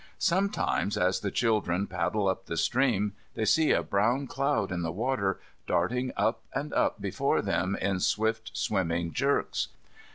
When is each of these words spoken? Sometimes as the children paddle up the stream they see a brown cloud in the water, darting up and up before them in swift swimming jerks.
Sometimes 0.17 0.97
as 0.97 1.19
the 1.19 1.29
children 1.29 1.85
paddle 1.85 2.27
up 2.27 2.47
the 2.47 2.57
stream 2.57 3.13
they 3.35 3.45
see 3.45 3.71
a 3.71 3.83
brown 3.83 4.25
cloud 4.25 4.71
in 4.71 4.81
the 4.81 4.91
water, 4.91 5.39
darting 5.67 6.11
up 6.17 6.41
and 6.55 6.73
up 6.73 6.99
before 6.99 7.43
them 7.43 7.75
in 7.79 7.99
swift 7.99 8.49
swimming 8.57 9.13
jerks. 9.13 9.67